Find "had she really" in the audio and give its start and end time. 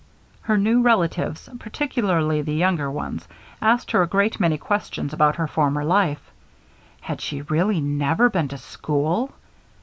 7.01-7.79